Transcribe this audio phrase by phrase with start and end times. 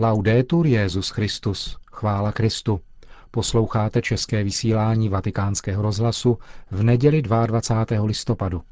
[0.00, 2.80] Laudetur Jezus Christus, chvála Kristu.
[3.30, 6.38] Posloucháte české vysílání Vatikánského rozhlasu
[6.70, 8.04] v neděli 22.
[8.04, 8.62] listopadu.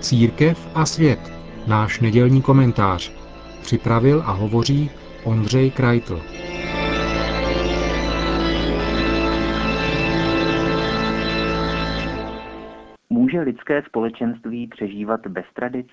[0.00, 1.32] Církev a svět.
[1.66, 3.12] Náš nedělní komentář.
[3.62, 4.90] Připravil a hovoří
[5.24, 6.22] Ondřej Krajtl.
[13.36, 15.86] Může lidské společenství přežívat bez tradic?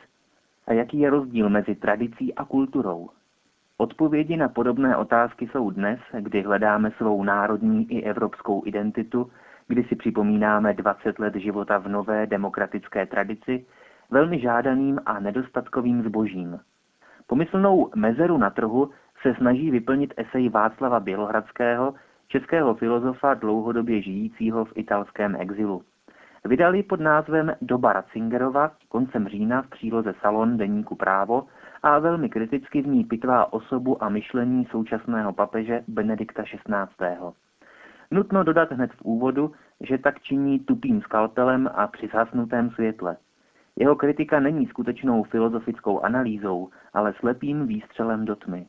[0.67, 3.09] A jaký je rozdíl mezi tradicí a kulturou?
[3.77, 9.31] Odpovědi na podobné otázky jsou dnes, kdy hledáme svou národní i evropskou identitu,
[9.67, 13.66] kdy si připomínáme 20 let života v nové demokratické tradici,
[14.12, 16.59] velmi žádaným a nedostatkovým zbožím.
[17.28, 18.89] Pomyslnou mezeru na trhu
[19.22, 21.94] se snaží vyplnit esej Václava Bělohradského,
[22.28, 25.81] českého filozofa dlouhodobě žijícího v italském exilu.
[26.47, 31.47] Vydali pod názvem Doba Ratzingerova koncem října v příloze Salon deníku Právo
[31.83, 37.33] a velmi kriticky v ní pitvá osobu a myšlení současného papeže Benedikta XVI.
[38.11, 43.17] Nutno dodat hned v úvodu, že tak činí tupým skalpelem a při zhasnutém světle.
[43.75, 48.67] Jeho kritika není skutečnou filozofickou analýzou, ale slepým výstřelem do tmy.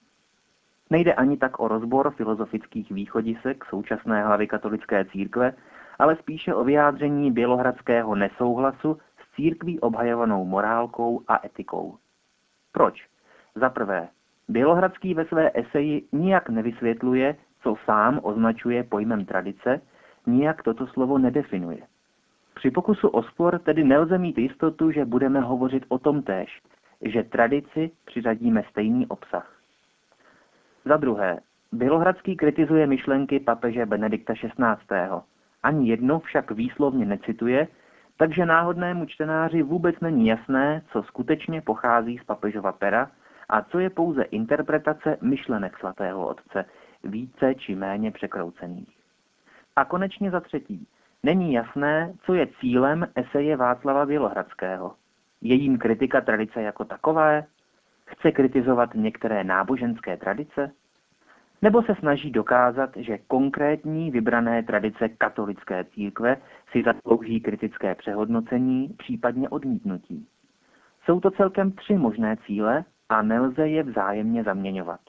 [0.91, 5.53] Nejde ani tak o rozbor filozofických východisek současné hlavy katolické církve,
[5.99, 11.97] ale spíše o vyjádření bělohradského nesouhlasu s církví obhajovanou morálkou a etikou.
[12.73, 13.07] Proč?
[13.55, 14.09] Za prvé,
[14.49, 19.81] Bělohradský ve své eseji nijak nevysvětluje, co sám označuje pojmem tradice,
[20.27, 21.81] nijak toto slovo nedefinuje.
[22.55, 26.63] Při pokusu o spor tedy nelze mít jistotu, že budeme hovořit o tom též,
[27.01, 29.57] že tradici přiřadíme stejný obsah.
[30.85, 31.41] Za druhé,
[31.73, 35.34] Bělohradský kritizuje myšlenky papeže Benedikta XVI.
[35.65, 37.69] Ani jedno však výslovně necituje,
[38.17, 43.11] takže náhodnému čtenáři vůbec není jasné, co skutečně pochází z papežova pera
[43.49, 46.65] a co je pouze interpretace myšlenek svatého otce,
[47.05, 48.97] více či méně překroucených.
[49.77, 50.89] A konečně za třetí,
[51.23, 54.95] není jasné, co je cílem eseje Václava Bělohradského.
[55.41, 57.45] Je jím kritika tradice jako takové?
[58.07, 60.73] Chce kritizovat některé náboženské tradice?
[61.65, 66.37] Nebo se snaží dokázat, že konkrétní vybrané tradice katolické církve
[66.71, 70.27] si zaslouží kritické přehodnocení, případně odmítnutí.
[71.05, 75.01] Jsou to celkem tři možné cíle a nelze je vzájemně zaměňovat.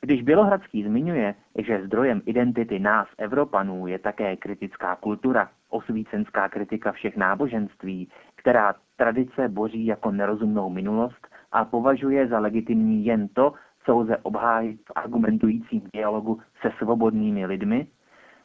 [0.00, 1.34] Když Bělohradský zmiňuje,
[1.66, 9.48] že zdrojem identity nás, Evropanů, je také kritická kultura, osvícenská kritika všech náboženství, která tradice
[9.48, 13.52] boří jako nerozumnou minulost a považuje za legitimní jen to,
[13.84, 17.86] co lze obhájit v argumentujícím dialogu se svobodnými lidmi,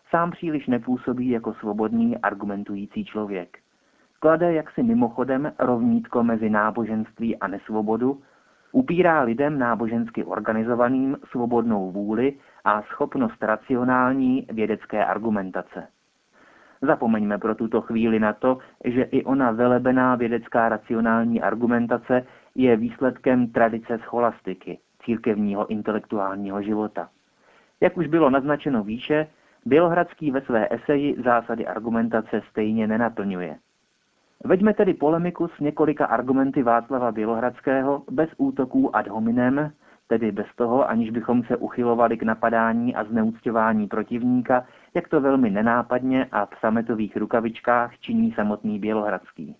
[0.09, 3.57] sám příliš nepůsobí jako svobodný argumentující člověk.
[4.19, 8.21] Klade jaksi mimochodem rovnítko mezi náboženství a nesvobodu,
[8.71, 12.33] upírá lidem nábožensky organizovaným svobodnou vůli
[12.63, 15.87] a schopnost racionální vědecké argumentace.
[16.81, 23.47] Zapomeňme pro tuto chvíli na to, že i ona velebená vědecká racionální argumentace je výsledkem
[23.47, 27.09] tradice scholastiky, církevního intelektuálního života.
[27.81, 29.27] Jak už bylo naznačeno výše,
[29.65, 33.57] Bělohradský ve své eseji zásady argumentace stejně nenaplňuje.
[34.45, 39.71] Veďme tedy polemiku s několika argumenty Václava Bělohradského bez útoků ad hominem,
[40.07, 45.49] tedy bez toho, aniž bychom se uchylovali k napadání a zneuctěvání protivníka, jak to velmi
[45.49, 49.55] nenápadně a v sametových rukavičkách činí samotný Bělohradský.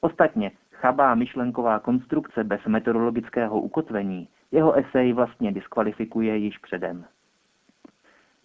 [0.00, 7.04] Ostatně chabá myšlenková konstrukce bez meteorologického ukotvení jeho esej vlastně diskvalifikuje již předem.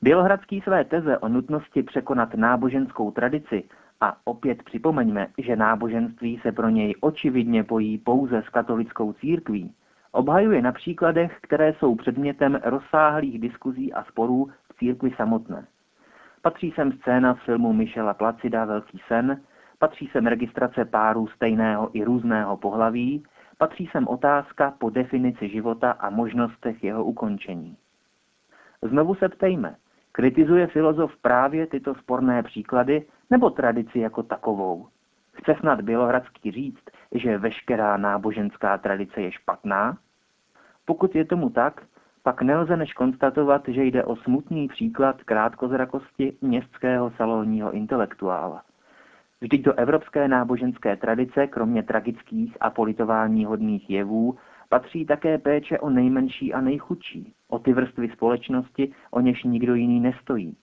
[0.02, 3.64] Bělohradský své teze o nutnosti překonat náboženskou tradici
[4.02, 9.74] a opět připomeňme, že náboženství se pro něj očividně pojí pouze s katolickou církví,
[10.12, 15.66] obhajuje na příkladech, které jsou předmětem rozsáhlých diskuzí a sporů v církvi samotné.
[16.42, 19.42] Patří sem scéna z filmu Michela Placida Velký sen,
[19.80, 23.24] patří sem registrace párů stejného i různého pohlaví,
[23.64, 27.78] patří sem otázka po definici života a možnostech jeho ukončení.
[28.82, 29.76] Znovu se ptejme,
[30.12, 34.88] kritizuje filozof právě tyto sporné příklady nebo tradici jako takovou?
[35.34, 39.98] Chce snad Bělohradský říct, že veškerá náboženská tradice je špatná?
[40.86, 41.82] Pokud je tomu tak,
[42.24, 48.64] pak nelze než konstatovat, že jde o smutný příklad krátkozrakosti městského salonního intelektuála.
[49.44, 54.36] Vždyť do evropské náboženské tradice, kromě tragických a politování hodných jevů,
[54.70, 60.00] patří také péče o nejmenší a nejchudší, o ty vrstvy společnosti, o něž nikdo jiný
[60.00, 60.58] nestojí.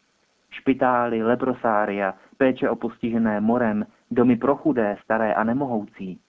[0.51, 6.21] špitály, leprosária, péče o postižené morem, domy pro chudé, staré a nemohoucí.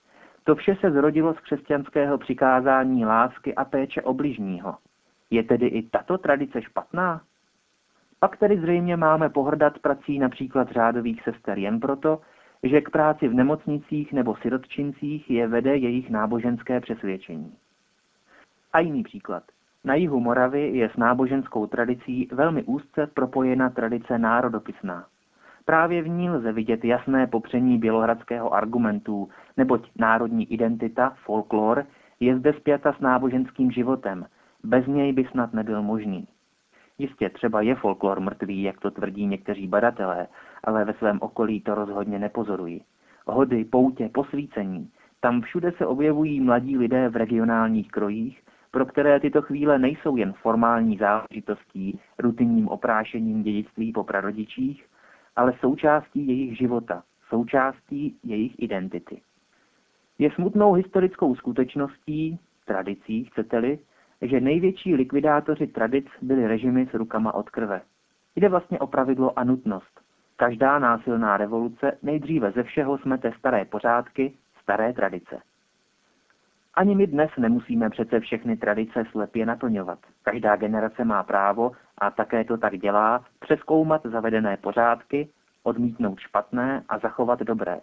[0.44, 4.75] To vše se zrodilo z křesťanského přikázání lásky a péče o bližního.
[5.30, 7.21] Je tedy i tato tradice špatná?
[8.19, 12.19] Pak tedy zřejmě máme pohrdat prací například řádových sester jen proto,
[12.63, 17.54] že k práci v nemocnicích nebo sirotčincích je vede jejich náboženské přesvědčení.
[18.74, 19.44] A jiný příklad.
[19.84, 25.06] Na jihu Moravy je s náboženskou tradicí velmi úzce propojena tradice národopisná.
[25.66, 31.86] Právě v ní lze vidět jasné popření bělohradského argumentu, neboť národní identita, folklor,
[32.19, 34.25] je zde spjata s náboženským životem.
[34.64, 36.28] Bez něj by snad nebyl možný.
[36.98, 40.28] Jistě třeba je folklor mrtvý, jak to tvrdí někteří badatelé,
[40.63, 42.84] ale ve svém okolí to rozhodně nepozorují.
[43.28, 44.90] Hody, poutě, posvícení.
[45.19, 50.34] Tam všude se objevují mladí lidé v regionálních krojích, pro které tyto chvíle nejsou jen
[50.34, 54.86] formální záležitostí, rutinním oprášením dědictví po prarodičích,
[55.36, 59.22] ale součástí jejich života, součástí jejich identity.
[60.19, 63.80] Je smutnou historickou skutečností, tradicí, chcete-li,
[64.22, 67.81] že největší likvidátoři tradic byli režimy s rukama od krve.
[68.36, 70.00] Jde vlastně o pravidlo a nutnost.
[70.42, 75.42] Každá násilná revoluce nejdříve ze všeho smete staré pořádky, staré tradice.
[76.74, 80.00] Ani my dnes nemusíme přece všechny tradice slepě naplňovat.
[80.24, 85.30] Každá generace má právo, a také to tak dělá, přeskoumat zavedené pořádky,
[85.64, 87.80] odmítnout špatné a zachovat dobré.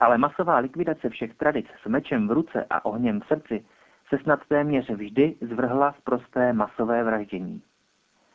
[0.00, 3.64] Ale masová likvidace všech tradic s mečem v ruce a ohněm v srdci
[4.08, 7.62] se snad téměř vždy zvrhla v prosté masové vraždění.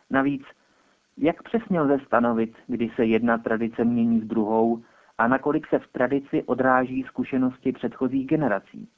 [0.09, 0.43] Navíc,
[1.17, 4.83] jak přesně lze stanovit, kdy se jedna tradice mění v druhou
[5.17, 8.89] a nakolik se v tradici odráží zkušenosti předchozích generací?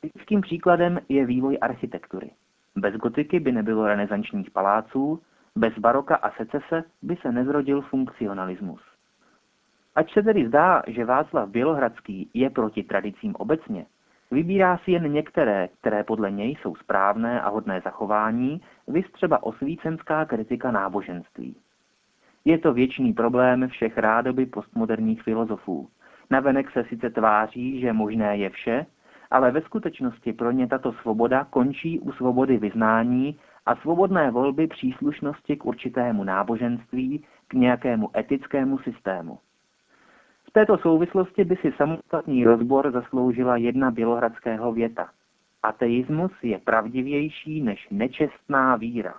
[0.00, 2.30] Typickým příkladem je vývoj architektury.
[2.76, 5.22] Bez gotiky by nebylo renesančních paláců,
[5.56, 8.80] bez baroka a secese by se nezrodil funkcionalismus.
[9.94, 13.86] Ať se tedy zdá, že Václav Bělohradský je proti tradicím obecně,
[14.30, 20.24] vybírá si jen některé, které podle něj jsou správné a hodné zachování, vys třeba osvícenská
[20.24, 21.56] kritika náboženství.
[22.44, 25.88] Je to věčný problém všech rádoby postmoderních filozofů.
[26.30, 28.86] Navenek se sice tváří, že možné je vše,
[29.30, 35.56] ale ve skutečnosti pro ně tato svoboda končí u svobody vyznání a svobodné volby příslušnosti
[35.56, 39.38] k určitému náboženství, k nějakému etickému systému.
[40.48, 45.08] V této souvislosti by si samostatný rozbor zasloužila jedna bělohradského věta.
[45.62, 49.14] Ateismus je pravdivější než nečestná víra.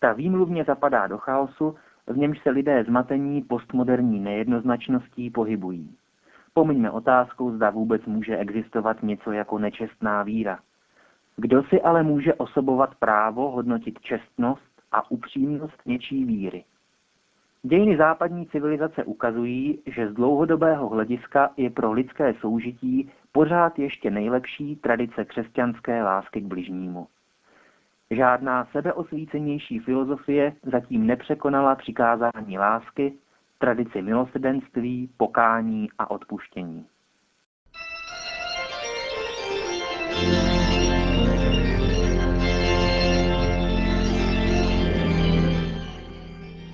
[0.00, 1.76] Ta výmluvně zapadá do chaosu,
[2.06, 5.96] v němž se lidé zmatení postmoderní nejednoznačností pohybují.
[6.54, 10.58] Pomiňme otázku, zda vůbec může existovat něco jako nečestná víra.
[11.36, 16.64] Kdo si ale může osobovat právo hodnotit čestnost a upřímnost něčí víry?
[17.62, 24.76] Dějiny západní civilizace ukazují, že z dlouhodobého hlediska je pro lidské soužití pořád ještě nejlepší
[24.76, 27.06] tradice křesťanské lásky k bližnímu.
[28.10, 33.12] Žádná sebeosvícenější filozofie zatím nepřekonala přikázání lásky,
[33.58, 36.86] tradici milosedenství, pokání a odpuštění.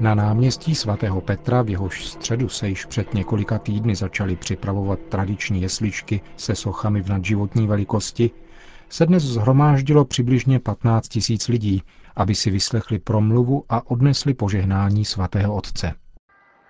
[0.00, 5.62] Na náměstí svatého Petra, v jehož středu se již před několika týdny začaly připravovat tradiční
[5.62, 8.30] jesličky se sochami v nadživotní velikosti,
[8.88, 11.82] se dnes zhromáždilo přibližně 15 tisíc lidí,
[12.16, 15.92] aby si vyslechli promluvu a odnesli požehnání svatého otce.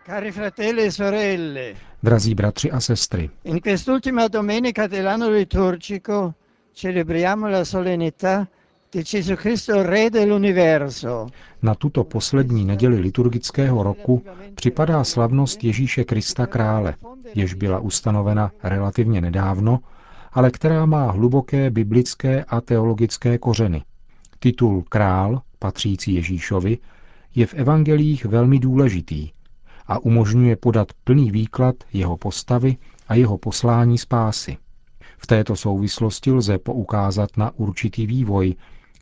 [0.07, 6.35] Cari fratelli e sorelle, Drazí bratři a sestry, in quest'ultima domenica dell'anno liturgico
[6.73, 8.47] celebriamo la solennità
[11.63, 14.23] na tuto poslední neděli liturgického roku
[14.55, 16.95] připadá slavnost Ježíše Krista krále,
[17.35, 19.79] jež byla ustanovena relativně nedávno,
[20.33, 23.83] ale která má hluboké biblické a teologické kořeny.
[24.39, 26.79] Titul král, patřící Ježíšovi,
[27.35, 29.31] je v evangelích velmi důležitý
[29.87, 32.77] a umožňuje podat plný výklad jeho postavy
[33.09, 34.57] a jeho poslání spásy.
[35.19, 38.55] V této souvislosti lze poukázat na určitý vývoj,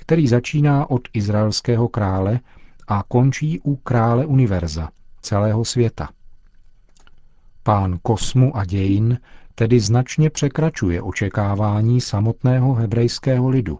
[0.08, 2.40] který začíná od izraelského krále
[2.88, 4.88] a končí u krále univerza,
[5.20, 6.08] celého světa.
[7.62, 9.18] Pán kosmu a dějin
[9.54, 13.78] tedy značně překračuje očekávání samotného hebrejského lidu.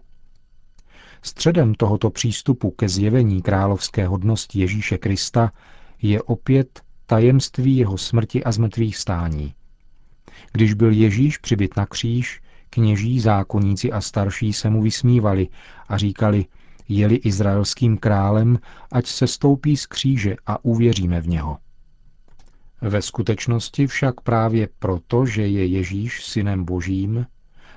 [1.21, 5.51] Středem tohoto přístupu ke zjevení královské hodnosti Ježíše Krista
[6.01, 9.53] je opět tajemství jeho smrti a zmrtvých stání.
[10.51, 15.47] Když byl Ježíš přibyt na kříž, kněží, zákonníci a starší se mu vysmívali
[15.89, 16.45] a říkali,
[16.89, 18.59] jeli izraelským králem,
[18.91, 21.57] ať se stoupí z kříže a uvěříme v něho.
[22.81, 27.25] Ve skutečnosti však právě proto, že je Ježíš synem božím,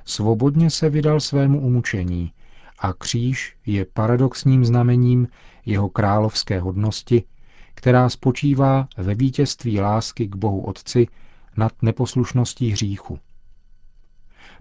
[0.04, 2.32] svobodně se vydal svému umučení
[2.78, 5.28] a kříž je paradoxním znamením
[5.66, 7.24] jeho královské hodnosti,
[7.74, 11.06] která spočívá ve vítězství lásky k Bohu Otci
[11.56, 13.18] nad neposlušností hříchu.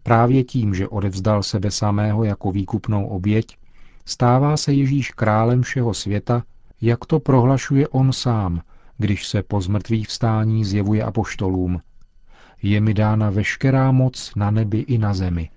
[0.03, 3.57] Právě tím, že odevzdal sebe samého jako výkupnou oběť,
[4.05, 6.43] stává se Ježíš králem všeho světa,
[6.81, 8.61] jak to prohlašuje on sám,
[8.97, 11.81] když se po zmrtvých vstání zjevuje apoštolům.
[12.61, 15.49] Je mi dána veškerá moc na nebi i na zemi.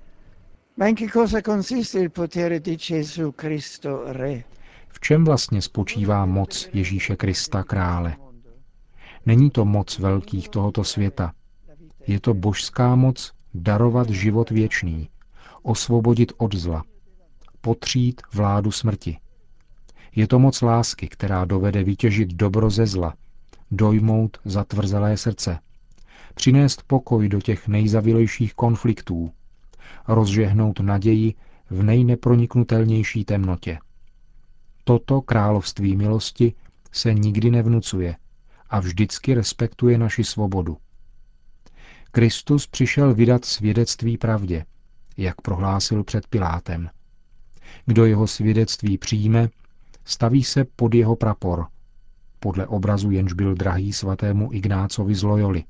[4.88, 8.16] V čem vlastně spočívá moc Ježíše Krista krále?
[9.26, 11.32] Není to moc velkých tohoto světa.
[12.06, 15.08] Je to božská moc darovat život věčný,
[15.62, 16.84] osvobodit od zla,
[17.60, 19.18] potřít vládu smrti.
[20.16, 23.14] Je to moc lásky, která dovede vytěžit dobro ze zla,
[23.70, 25.58] dojmout zatvrzelé srdce,
[26.34, 29.32] přinést pokoj do těch nejzavilejších konfliktů,
[30.08, 31.34] rozžehnout naději
[31.70, 33.78] v nejneproniknutelnější temnotě.
[34.84, 36.54] Toto království milosti
[36.92, 38.16] se nikdy nevnucuje
[38.70, 40.76] a vždycky respektuje naši svobodu.
[42.14, 44.64] Kristus přišel vydat svědectví pravdě,
[45.16, 46.90] jak prohlásil před Pilátem.
[47.86, 49.48] Kdo jeho svědectví přijme,
[50.04, 51.66] staví se pod jeho prapor,
[52.40, 55.64] podle obrazu jenž byl drahý svatému Ignácovi z Loyoli.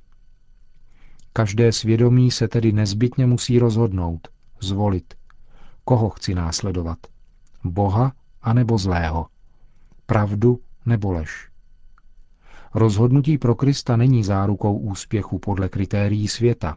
[1.33, 4.29] Každé svědomí se tedy nezbytně musí rozhodnout,
[4.61, 5.15] zvolit,
[5.85, 6.99] koho chci následovat.
[7.65, 9.27] Boha anebo zlého.
[10.07, 11.54] Pravdu nebo lež.
[12.75, 16.77] Rozhodnutí pro Krista není zárukou úspěchu podle kritérií světa,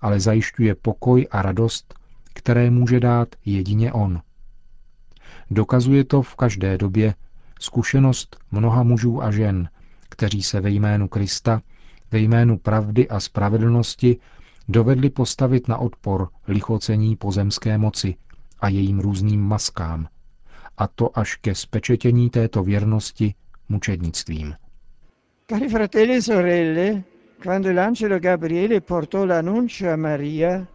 [0.00, 1.94] ale zajišťuje pokoj a radost,
[2.34, 4.20] které může dát jedině On.
[5.50, 7.14] Dokazuje to v každé době
[7.60, 9.68] zkušenost mnoha mužů a žen,
[10.08, 11.62] kteří se ve jménu Krista,
[12.10, 14.16] ve jménu pravdy a spravedlnosti
[14.68, 18.14] dovedli postavit na odpor lichocení pozemské moci
[18.60, 20.08] a jejím různým maskám,
[20.78, 23.34] a to až ke spečetění této věrnosti
[23.68, 24.54] mučednictvím.
[25.46, 27.04] Cari fratelli e sorelle,
[27.42, 30.66] quando l'angelo Gabriele portò l'annuncio a Maria,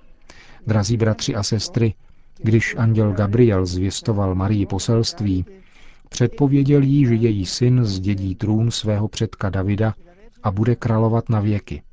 [0.68, 1.94] Drazí bratři a sestry,
[2.38, 5.46] když anděl Gabriel zvěstoval Marii poselství,
[6.10, 9.94] předpověděl jí, že její syn zdědí trůn svého předka Davida
[10.44, 11.84] a bude královat na věky.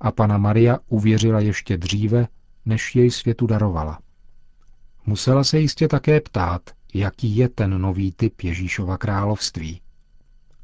[0.00, 2.26] A pana Maria uvěřila ještě dříve,
[2.66, 4.00] než jej světu darovala.
[5.06, 6.62] Musela se jistě také ptát,
[6.94, 9.80] jaký je ten nový typ Ježíšova království.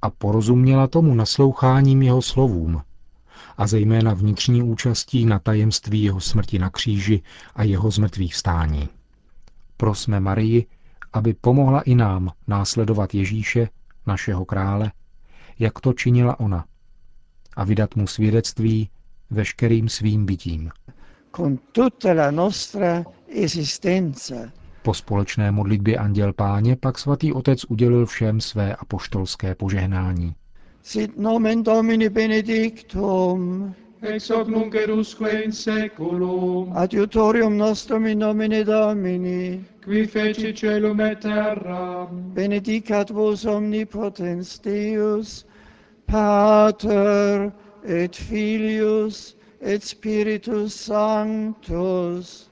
[0.03, 2.83] A porozuměla tomu nasloucháním jeho slovům,
[3.57, 7.23] a zejména vnitřní účastí na tajemství jeho smrti na kříži
[7.55, 8.89] a jeho zmrtvých stání.
[9.77, 10.67] Prosme Marii,
[11.13, 13.69] aby pomohla i nám následovat Ježíše,
[14.07, 14.93] našeho krále,
[15.59, 16.65] jak to činila ona,
[17.57, 18.91] a vydat mu svědectví
[19.31, 20.71] veškerým svým bytím.
[21.31, 23.05] con tutta la nostra.
[24.83, 30.35] Po společné modlitbě Anděl Páně pak svatý otec udělil všem své apoštolské požehnání.
[30.83, 39.65] Sit nomen Domini benedictum, ex hoc nunc erusque in seculum, adiutorium nostrum in nomine Domini,
[39.85, 45.47] qui feci celum et terram, benedicat vos omnipotens Deus,
[46.07, 47.53] Pater
[47.85, 52.52] et Filius et Spiritus Sanctus.